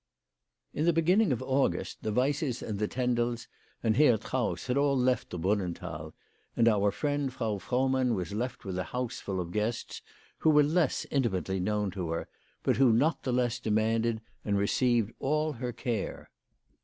IN 0.73 0.85
the 0.85 0.93
beginning 0.93 1.31
of 1.31 1.43
August, 1.43 2.01
the 2.01 2.11
Weisses 2.11 2.63
and 2.63 2.79
the 2.79 2.87
Ten 2.87 3.13
dels 3.15 3.45
and 3.83 3.97
Herr 3.97 4.17
Trauss 4.17 4.65
had 4.65 4.75
all 4.75 4.97
left 4.97 5.29
the 5.29 5.37
Brunnenthal, 5.37 6.13
and 6.57 6.67
our 6.67 6.89
friend 6.89 7.31
Frau 7.31 7.59
Frohmann 7.59 8.15
was 8.15 8.33
left 8.33 8.65
with 8.65 8.79
a 8.79 8.85
house 8.85 9.19
full 9.19 9.39
of 9.39 9.51
guests 9.51 10.01
who 10.39 10.49
were 10.49 10.63
less 10.63 11.05
intimately 11.11 11.59
known 11.59 11.91
to 11.91 12.09
her, 12.09 12.27
but 12.63 12.77
who 12.77 12.91
not 12.91 13.21
the 13.21 13.31
less 13.31 13.59
demanded 13.59 14.21
and 14.43 14.57
received 14.57 15.13
all 15.19 15.51
her 15.53 15.71
care. 15.71 16.31